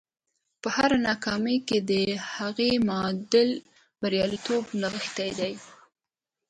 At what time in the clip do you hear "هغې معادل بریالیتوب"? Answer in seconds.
2.35-4.63